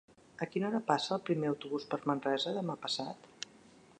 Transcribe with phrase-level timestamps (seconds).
[0.45, 3.31] A quina hora passa el primer autobús per Manresa demà passat?